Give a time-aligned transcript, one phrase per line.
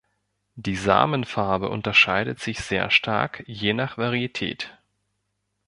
[0.55, 4.75] Die Samenfarbe unterscheidet sich sehr stark je nach Varietät.